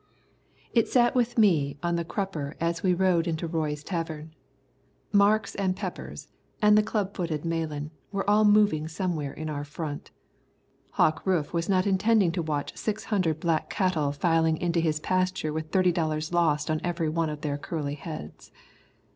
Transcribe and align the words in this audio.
It 0.73 0.87
sat 0.87 1.13
with 1.13 1.37
me 1.37 1.77
on 1.83 1.95
the 1.95 2.03
crupper 2.03 2.55
as 2.59 2.81
we 2.81 2.95
rode 2.95 3.27
into 3.27 3.45
Roy's 3.45 3.83
tavern. 3.83 4.33
Marks 5.11 5.53
and 5.53 5.75
Peppers 5.75 6.27
and 6.59 6.75
the 6.75 6.81
club 6.81 7.13
footed 7.15 7.45
Malan 7.45 7.91
were 8.11 8.27
all 8.27 8.43
moving 8.43 8.87
somewhere 8.87 9.31
in 9.31 9.47
our 9.47 9.63
front. 9.63 10.09
Hawk 10.93 11.21
Rufe 11.23 11.53
was 11.53 11.69
not 11.69 11.85
intending 11.85 12.31
to 12.31 12.41
watch 12.41 12.75
six 12.75 13.03
hundred 13.03 13.39
black 13.39 13.69
cattle 13.69 14.11
filing 14.11 14.57
into 14.57 14.79
his 14.79 14.99
pasture 14.99 15.53
with 15.53 15.69
thirty 15.69 15.91
dollars 15.91 16.33
lost 16.33 16.71
on 16.71 16.81
every 16.83 17.07
one 17.09 17.29
of 17.29 17.41
their 17.41 17.59
curly 17.59 17.93
heads. 17.93 18.51